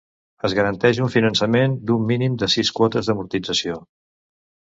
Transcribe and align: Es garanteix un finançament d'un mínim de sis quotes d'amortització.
Es 0.47 0.53
garanteix 0.59 1.01
un 1.07 1.11
finançament 1.15 1.75
d'un 1.89 2.07
mínim 2.13 2.39
de 2.45 2.49
sis 2.55 2.73
quotes 2.79 3.11
d'amortització. 3.11 3.79